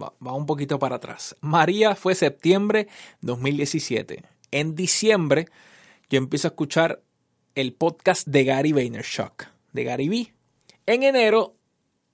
Va, 0.00 0.12
va, 0.26 0.32
un 0.32 0.46
poquito 0.46 0.78
para 0.78 0.96
atrás. 0.96 1.36
María 1.40 1.94
fue 1.96 2.14
septiembre 2.14 2.88
2017. 3.20 4.24
En 4.50 4.74
diciembre 4.74 5.48
yo 6.08 6.18
empiezo 6.18 6.48
a 6.48 6.50
escuchar 6.50 7.02
el 7.54 7.72
podcast 7.72 8.26
de 8.26 8.44
Gary 8.44 8.72
Vaynerchuk, 8.72 9.46
de 9.72 9.84
Gary 9.84 10.08
V. 10.08 10.32
En 10.86 11.02
enero 11.02 11.54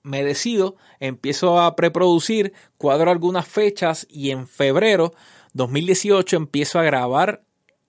me 0.03 0.23
decido, 0.23 0.75
empiezo 0.99 1.59
a 1.59 1.75
preproducir, 1.75 2.53
cuadro 2.77 3.11
algunas 3.11 3.47
fechas 3.47 4.07
y 4.09 4.31
en 4.31 4.47
febrero 4.47 5.13
2018 5.53 6.37
empiezo 6.37 6.79
a 6.79 6.83
grabar 6.83 7.43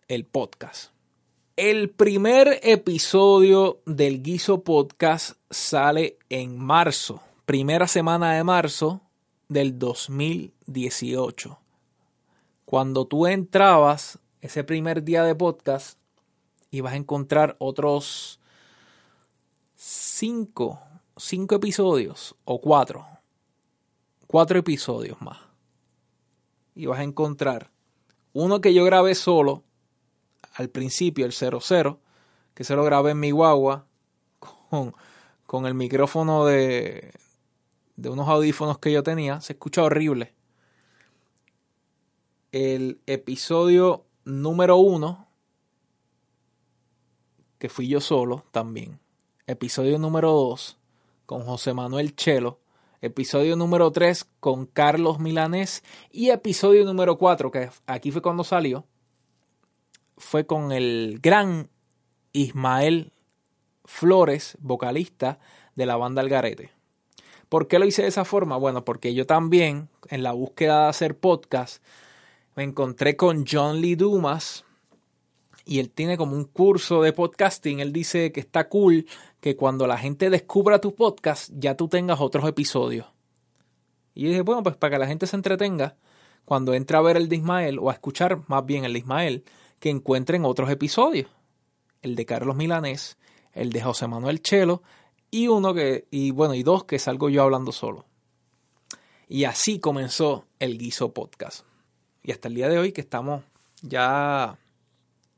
el 0.09 0.25
podcast. 0.25 0.93
El 1.57 1.91
primer 1.91 2.59
episodio 2.63 3.81
del 3.85 4.23
Guiso 4.23 4.63
Podcast 4.63 5.37
sale 5.51 6.19
en 6.31 6.59
marzo, 6.59 7.23
primera 7.45 7.87
semana 7.87 8.35
de 8.35 8.45
marzo 8.45 9.03
del 9.49 9.79
2018. 9.79 11.59
Cuando 12.65 13.05
tú 13.05 13.27
entrabas 13.27 14.19
ese 14.41 14.65
primer 14.65 15.05
día 15.05 15.23
de 15.23 15.35
podcast, 15.35 16.00
y 16.71 16.81
vas 16.81 16.93
a 16.93 16.97
encontrar 16.97 17.57
otros 17.59 18.41
cinco, 19.75 20.81
cinco 21.17 21.57
episodios 21.57 22.35
o 22.45 22.61
cuatro, 22.61 23.07
cuatro 24.27 24.59
episodios 24.59 25.21
más. 25.21 25.39
Y 26.75 26.87
vas 26.87 27.01
a 27.01 27.05
encontrar 27.05 27.71
uno 28.33 28.61
que 28.61 28.73
yo 28.73 28.85
grabé 28.85 29.15
solo 29.15 29.65
al 30.55 30.69
principio, 30.69 31.27
el 31.27 31.33
00, 31.33 31.99
que 32.55 32.65
se 32.65 32.77
lo 32.77 32.85
grabé 32.85 33.13
en 33.13 33.21
mi 33.21 33.31
guagua 33.31 33.87
con, 34.39 34.95
con 35.47 35.67
el 35.67 35.75
micrófono 35.75 36.47
de, 36.47 37.13
de 37.97 38.09
unos 38.09 38.29
audífonos 38.29 38.79
que 38.79 38.93
yo 38.93 39.03
tenía. 39.03 39.41
Se 39.41 39.55
escucha 39.55 39.83
horrible. 39.83 40.35
El 42.53 43.01
episodio 43.07 44.05
número 44.25 44.77
uno 44.77 45.30
que 47.61 47.69
fui 47.69 47.87
yo 47.87 48.01
solo 48.01 48.47
también. 48.53 48.99
Episodio 49.47 49.99
número 49.99 50.33
2 50.33 50.79
con 51.27 51.43
José 51.43 51.75
Manuel 51.75 52.17
Chelo. 52.17 52.59
Episodio 53.03 53.55
número 53.55 53.93
3 53.93 54.27
con 54.41 54.65
Carlos 54.65 55.21
Milanés. 55.21 55.85
Y 56.11 56.31
episodio 56.31 56.87
número 56.87 57.19
4, 57.19 57.51
que 57.51 57.71
aquí 57.87 58.11
fue 58.13 58.23
cuando 58.23 58.45
salió, 58.45 58.87
fue 60.17 60.47
con 60.47 60.73
el 60.73 61.19
gran 61.23 61.69
Ismael 62.33 63.13
Flores, 63.85 64.57
vocalista 64.61 65.39
de 65.75 65.85
la 65.85 65.97
banda 65.97 66.23
Algarete. 66.23 66.71
¿Por 67.51 67.69
qué 67.69 67.79
lo 67.79 67.85
hice 67.85 68.03
de 68.03 68.09
esa 68.09 68.25
forma? 68.25 68.57
Bueno, 68.57 68.87
porque 68.87 69.13
yo 69.13 69.27
también, 69.27 69.91
en 70.09 70.23
la 70.23 70.33
búsqueda 70.33 70.85
de 70.85 70.89
hacer 70.89 71.19
podcast, 71.19 71.83
me 72.57 72.63
encontré 72.63 73.17
con 73.17 73.45
John 73.47 73.83
Lee 73.83 73.97
Dumas, 73.97 74.65
y 75.65 75.79
él 75.79 75.91
tiene 75.91 76.17
como 76.17 76.37
un 76.37 76.45
curso 76.45 77.03
de 77.03 77.13
podcasting. 77.13 77.81
Él 77.81 77.93
dice 77.93 78.33
que 78.33 78.41
está 78.41 78.69
cool 78.69 79.07
que 79.41 79.57
cuando 79.57 79.87
la 79.87 79.99
gente 79.99 80.31
descubra 80.31 80.81
tu 80.81 80.95
podcast 80.95 81.51
ya 81.55 81.77
tú 81.77 81.89
tengas 81.89 82.21
otros 82.21 82.47
episodios. 82.49 83.07
Y 84.15 84.23
yo 84.23 84.29
dije, 84.29 84.43
bueno, 84.43 84.63
pues 84.63 84.77
para 84.77 84.93
que 84.93 84.99
la 84.99 85.07
gente 85.07 85.27
se 85.27 85.37
entretenga, 85.37 85.97
cuando 86.45 86.75
entre 86.75 86.97
a 86.97 87.01
ver 87.01 87.17
el 87.17 87.29
de 87.29 87.37
Ismael, 87.37 87.79
o 87.79 87.91
a 87.91 87.93
escuchar 87.93 88.43
más 88.49 88.67
bien 88.67 88.85
el 88.85 88.93
de 88.93 88.99
Ismael, 88.99 89.45
que 89.79 89.91
encuentren 89.91 90.45
otros 90.45 90.71
episodios. 90.71 91.29
El 92.03 92.17
de 92.17 92.27
Carlos 92.27 92.57
Milanés, 92.57 93.19
el 93.53 93.71
de 93.71 93.83
José 93.83 94.07
Manuel 94.09 94.43
Chelo, 94.43 94.83
y 95.31 95.47
uno 95.47 95.75
que, 95.75 96.07
y 96.11 96.33
bueno, 96.33 96.55
y 96.55 96.63
dos 96.63 96.85
que 96.85 96.99
salgo 96.99 97.29
yo 97.29 97.43
hablando 97.43 97.73
solo. 97.73 98.05
Y 99.29 99.45
así 99.45 99.79
comenzó 99.79 100.47
el 100.59 100.77
Guiso 100.77 101.15
Podcast. 101.15 101.65
Y 102.23 102.33
hasta 102.33 102.49
el 102.49 102.55
día 102.55 102.69
de 102.69 102.79
hoy 102.79 102.93
que 102.93 103.01
estamos 103.01 103.45
ya 103.81 104.59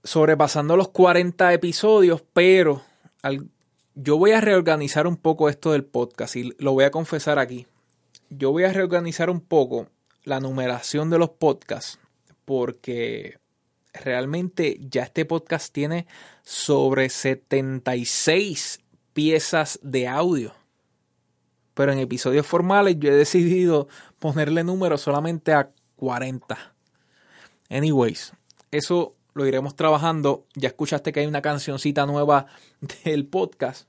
sobrepasando 0.04 0.76
los 0.76 0.88
40 0.88 1.52
episodios, 1.52 2.22
pero 2.32 2.82
yo 3.94 4.18
voy 4.18 4.32
a 4.32 4.40
reorganizar 4.40 5.06
un 5.06 5.16
poco 5.16 5.48
esto 5.48 5.72
del 5.72 5.84
podcast 5.84 6.36
y 6.36 6.54
lo 6.58 6.72
voy 6.72 6.84
a 6.84 6.90
confesar 6.90 7.38
aquí. 7.38 7.66
Yo 8.30 8.50
voy 8.50 8.64
a 8.64 8.72
reorganizar 8.72 9.30
un 9.30 9.40
poco 9.40 9.88
la 10.24 10.40
numeración 10.40 11.10
de 11.10 11.18
los 11.18 11.30
podcasts 11.30 11.98
porque 12.44 13.38
realmente 13.92 14.78
ya 14.80 15.04
este 15.04 15.24
podcast 15.24 15.72
tiene 15.72 16.06
sobre 16.42 17.08
76 17.08 18.80
piezas 19.12 19.78
de 19.82 20.08
audio 20.08 20.54
pero 21.74 21.92
en 21.92 21.98
episodios 21.98 22.46
formales 22.46 22.96
yo 22.98 23.10
he 23.10 23.14
decidido 23.16 23.88
ponerle 24.18 24.64
número 24.64 24.98
solamente 24.98 25.52
a 25.52 25.70
40. 25.96 26.74
Anyways, 27.70 28.32
eso 28.70 29.14
lo 29.34 29.46
iremos 29.46 29.76
trabajando. 29.76 30.46
Ya 30.54 30.68
escuchaste 30.68 31.12
que 31.12 31.20
hay 31.20 31.26
una 31.26 31.42
cancioncita 31.42 32.06
nueva 32.06 32.46
del 33.04 33.26
podcast. 33.26 33.88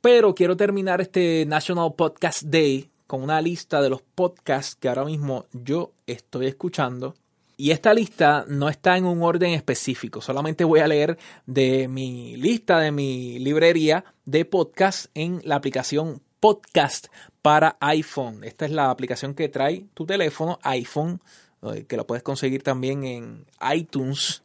Pero 0.00 0.34
quiero 0.34 0.56
terminar 0.56 1.00
este 1.00 1.46
National 1.46 1.94
Podcast 1.94 2.42
Day 2.42 2.90
con 3.06 3.22
una 3.22 3.40
lista 3.40 3.80
de 3.80 3.90
los 3.90 4.02
podcasts 4.02 4.74
que 4.74 4.88
ahora 4.88 5.04
mismo 5.04 5.46
yo 5.52 5.92
estoy 6.06 6.46
escuchando. 6.46 7.14
Y 7.56 7.70
esta 7.70 7.94
lista 7.94 8.44
no 8.48 8.68
está 8.68 8.96
en 8.96 9.04
un 9.04 9.22
orden 9.22 9.52
específico, 9.52 10.20
solamente 10.20 10.64
voy 10.64 10.80
a 10.80 10.88
leer 10.88 11.16
de 11.46 11.86
mi 11.86 12.36
lista, 12.36 12.80
de 12.80 12.90
mi 12.90 13.38
librería 13.38 14.04
de 14.24 14.44
podcasts 14.44 15.08
en 15.14 15.40
la 15.44 15.54
aplicación 15.56 16.20
Podcast 16.40 17.06
para 17.40 17.78
iPhone. 17.80 18.44
Esta 18.44 18.66
es 18.66 18.70
la 18.70 18.90
aplicación 18.90 19.32
que 19.32 19.48
trae 19.48 19.86
tu 19.94 20.04
teléfono 20.04 20.58
iPhone, 20.62 21.22
eh, 21.62 21.86
que 21.88 21.96
lo 21.96 22.06
puedes 22.06 22.22
conseguir 22.22 22.62
también 22.62 23.04
en 23.04 23.46
iTunes. 23.74 24.42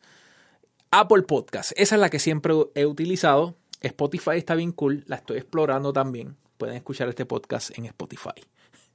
Apple 0.92 1.22
Podcast, 1.22 1.72
esa 1.76 1.96
es 1.96 2.02
la 2.02 2.10
que 2.10 2.18
siempre 2.18 2.54
he 2.74 2.88
utilizado. 2.88 3.56
Spotify 3.80 4.38
está 4.38 4.56
bien 4.56 4.72
cool, 4.72 5.04
la 5.06 5.18
estoy 5.18 5.38
explorando 5.38 5.94
también. 5.94 6.36
Pueden 6.58 6.76
escuchar 6.76 7.08
este 7.10 7.28
podcast 7.28 7.78
en 7.78 7.86
Spotify. 7.86 8.42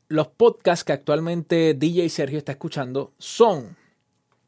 Los 0.09 0.27
podcasts 0.27 0.85
que 0.85 0.93
actualmente 0.93 1.73
DJ 1.75 2.09
Sergio 2.09 2.39
está 2.39 2.51
escuchando 2.51 3.13
son 3.19 3.77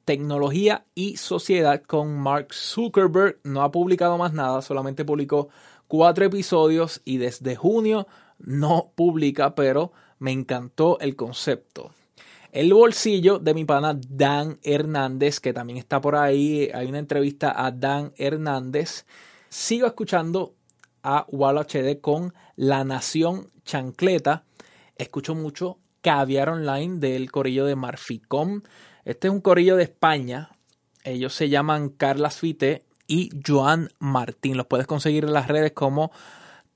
Tecnología 0.04 0.86
y 0.96 1.18
Sociedad 1.18 1.80
con 1.82 2.18
Mark 2.18 2.52
Zuckerberg. 2.52 3.38
No 3.44 3.62
ha 3.62 3.70
publicado 3.70 4.18
más 4.18 4.32
nada, 4.32 4.60
solamente 4.60 5.04
publicó 5.04 5.48
cuatro 5.86 6.24
episodios 6.24 7.00
y 7.04 7.18
desde 7.18 7.54
junio 7.54 8.08
no 8.38 8.92
publica, 8.96 9.54
pero 9.54 9.92
me 10.18 10.32
encantó 10.32 10.98
el 10.98 11.14
concepto. 11.14 11.92
El 12.56 12.72
bolsillo 12.72 13.38
de 13.38 13.52
mi 13.52 13.66
pana 13.66 14.00
Dan 14.08 14.58
Hernández, 14.62 15.40
que 15.40 15.52
también 15.52 15.78
está 15.78 16.00
por 16.00 16.16
ahí. 16.16 16.70
Hay 16.72 16.86
una 16.86 17.00
entrevista 17.00 17.52
a 17.54 17.70
Dan 17.70 18.14
Hernández. 18.16 19.04
Sigo 19.50 19.86
escuchando 19.86 20.54
a 21.02 21.26
Wall 21.28 21.58
HD 21.58 22.00
con 22.00 22.32
La 22.54 22.82
Nación 22.82 23.50
Chancleta. 23.66 24.44
Escucho 24.96 25.34
mucho 25.34 25.76
Caviar 26.00 26.48
Online 26.48 26.98
del 26.98 27.30
corillo 27.30 27.66
de 27.66 27.76
Marficom. 27.76 28.62
Este 29.04 29.28
es 29.28 29.34
un 29.34 29.42
corillo 29.42 29.76
de 29.76 29.82
España. 29.82 30.48
Ellos 31.04 31.34
se 31.34 31.50
llaman 31.50 31.90
Carlas 31.90 32.38
Fite 32.38 32.86
y 33.06 33.28
Joan 33.46 33.90
Martín. 33.98 34.56
Los 34.56 34.66
puedes 34.66 34.86
conseguir 34.86 35.24
en 35.24 35.34
las 35.34 35.48
redes 35.48 35.72
como 35.72 36.10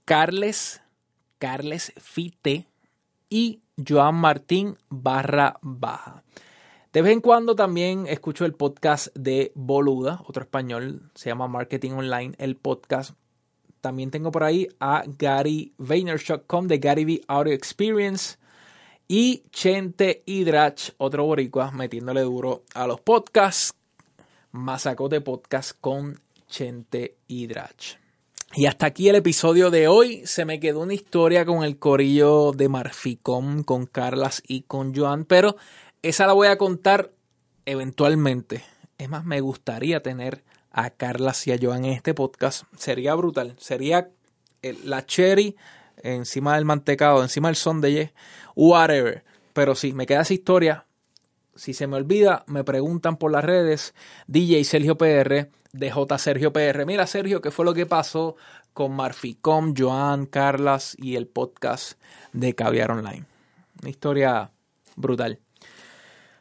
Carles 0.04 0.82
Carles 1.38 1.94
Fite 1.96 2.66
y 3.30 3.62
Joan 3.86 4.16
Martín 4.16 4.76
barra 4.88 5.58
baja. 5.62 6.22
De 6.92 7.02
vez 7.02 7.12
en 7.12 7.20
cuando 7.20 7.54
también 7.54 8.06
escucho 8.08 8.44
el 8.44 8.54
podcast 8.54 9.14
de 9.14 9.52
Boluda, 9.54 10.22
otro 10.26 10.42
español, 10.42 11.10
se 11.14 11.30
llama 11.30 11.46
Marketing 11.46 11.92
Online, 11.92 12.34
el 12.38 12.56
podcast. 12.56 13.12
También 13.80 14.10
tengo 14.10 14.32
por 14.32 14.42
ahí 14.42 14.66
a 14.80 15.04
Gary 15.06 15.72
Vaynerchuk 15.78 16.62
de 16.64 16.78
Gary 16.78 17.04
V 17.04 17.20
Audio 17.28 17.52
Experience 17.52 18.38
y 19.06 19.44
Chente 19.50 20.22
Hidrach, 20.26 20.94
otro 20.98 21.24
boricua, 21.24 21.70
metiéndole 21.70 22.22
duro 22.22 22.64
a 22.74 22.86
los 22.86 23.00
podcasts. 23.00 23.72
de 24.52 25.20
podcast 25.20 25.72
con 25.80 26.20
Chente 26.48 27.16
Hidrach. 27.28 27.99
Y 28.52 28.66
hasta 28.66 28.86
aquí 28.86 29.08
el 29.08 29.14
episodio 29.14 29.70
de 29.70 29.86
hoy. 29.86 30.26
Se 30.26 30.44
me 30.44 30.58
quedó 30.58 30.80
una 30.80 30.94
historia 30.94 31.46
con 31.46 31.62
el 31.62 31.78
corillo 31.78 32.50
de 32.50 32.68
Marficom, 32.68 33.62
con 33.62 33.86
Carlas 33.86 34.42
y 34.44 34.62
con 34.62 34.92
Joan, 34.92 35.24
pero 35.24 35.56
esa 36.02 36.26
la 36.26 36.32
voy 36.32 36.48
a 36.48 36.58
contar 36.58 37.12
eventualmente. 37.64 38.64
Es 38.98 39.08
más, 39.08 39.24
me 39.24 39.40
gustaría 39.40 40.02
tener 40.02 40.42
a 40.72 40.90
Carlas 40.90 41.46
y 41.46 41.52
a 41.52 41.58
Joan 41.62 41.84
en 41.84 41.92
este 41.92 42.12
podcast. 42.12 42.64
Sería 42.76 43.14
brutal. 43.14 43.54
Sería 43.56 44.10
la 44.82 45.06
cherry 45.06 45.56
encima 46.02 46.56
del 46.56 46.64
mantecado, 46.64 47.22
encima 47.22 47.48
del 47.48 47.56
son 47.56 47.80
de 47.80 48.12
whatever. 48.56 49.22
Pero 49.52 49.76
sí, 49.76 49.92
me 49.92 50.06
queda 50.06 50.22
esa 50.22 50.34
historia. 50.34 50.86
Si 51.54 51.72
se 51.72 51.86
me 51.86 51.96
olvida, 51.96 52.42
me 52.48 52.64
preguntan 52.64 53.16
por 53.16 53.30
las 53.30 53.44
redes. 53.44 53.94
DJ 54.26 54.64
Sergio 54.64 54.98
PR 54.98 55.50
de 55.72 55.90
J. 55.90 56.18
Sergio 56.18 56.52
PR. 56.52 56.84
Mira, 56.86 57.06
Sergio, 57.06 57.40
¿qué 57.40 57.50
fue 57.50 57.64
lo 57.64 57.74
que 57.74 57.86
pasó 57.86 58.36
con 58.72 58.94
Marficom, 58.94 59.74
Joan, 59.76 60.26
Carlas 60.26 60.96
y 60.98 61.16
el 61.16 61.26
podcast 61.26 61.98
de 62.32 62.54
Caviar 62.54 62.90
Online? 62.90 63.24
Una 63.80 63.90
historia 63.90 64.50
brutal. 64.96 65.38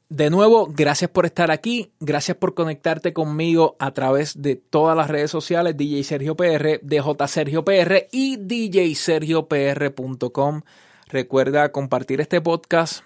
De 0.10 0.30
nuevo, 0.32 0.68
gracias 0.68 1.12
por 1.12 1.28
estar 1.28 1.52
aquí, 1.52 1.92
gracias 2.00 2.36
por 2.36 2.56
conectarte 2.56 3.14
conmigo 3.14 3.76
a 3.78 3.92
través 3.92 4.42
de 4.42 4.56
todas 4.56 4.98
las 4.98 5.08
redes 5.08 5.30
sociales, 5.30 5.78
DJ 5.78 6.04
Sergio 6.04 6.36
PR, 6.36 6.80
DJ 6.82 7.28
Sergio 7.28 7.64
PR 7.64 8.08
y 8.12 8.38
djsergiopr.com. 8.38 10.62
Recuerda 11.10 11.72
compartir 11.72 12.22
este 12.22 12.42
podcast 12.42 13.04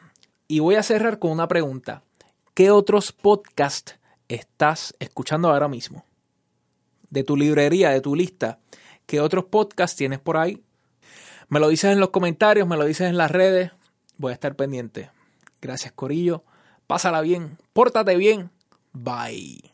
y 0.48 0.60
voy 0.60 0.76
a 0.76 0.84
cerrar 0.84 1.20
con 1.20 1.32
una 1.32 1.50
pregunta. 1.50 2.04
¿Qué 2.54 2.72
otros 2.72 3.12
podcasts 3.12 4.00
estás 4.30 4.96
escuchando 5.00 5.50
ahora 5.50 5.68
mismo? 5.68 6.06
De 7.13 7.23
tu 7.23 7.38
librería, 7.38 7.91
de 7.91 8.02
tu 8.02 8.15
lista, 8.15 8.58
qué 9.06 9.19
otros 9.19 9.45
podcasts 9.45 9.95
tienes 9.95 10.19
por 10.19 10.36
ahí. 10.36 10.63
Me 11.47 11.60
lo 11.60 11.69
dices 11.69 11.91
en 11.91 11.99
los 11.99 12.10
comentarios, 12.10 12.67
me 12.67 12.76
lo 12.76 12.86
dices 12.86 13.08
en 13.08 13.17
las 13.17 13.30
redes. 13.30 13.71
Voy 14.17 14.32
a 14.32 14.34
estar 14.34 14.56
pendiente. 14.56 15.12
Gracias, 15.62 15.93
Corillo. 15.93 16.43
Pásala 16.88 17.21
bien, 17.21 17.58
pórtate 17.71 18.17
bien. 18.17 18.49
Bye. 18.93 19.73